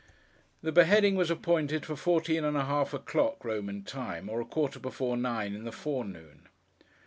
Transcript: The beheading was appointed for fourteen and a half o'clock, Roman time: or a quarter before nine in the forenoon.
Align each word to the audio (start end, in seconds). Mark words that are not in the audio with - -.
The 0.63 0.71
beheading 0.71 1.13
was 1.15 1.29
appointed 1.29 1.85
for 1.85 1.95
fourteen 1.95 2.43
and 2.43 2.57
a 2.57 2.65
half 2.65 2.91
o'clock, 2.91 3.45
Roman 3.45 3.83
time: 3.83 4.29
or 4.29 4.41
a 4.41 4.45
quarter 4.45 4.79
before 4.79 5.15
nine 5.15 5.53
in 5.53 5.63
the 5.63 5.71
forenoon. 5.71 6.49